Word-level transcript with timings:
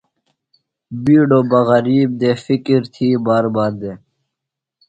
بِیڈوۡ 1.03 1.45
بہ 1.49 1.59
غریب 1.69 2.09
دےۡ، 2.19 2.37
فِکر 2.43 2.81
تھی 2.93 3.07
باربار 3.25 3.71
دےۡ 3.81 3.97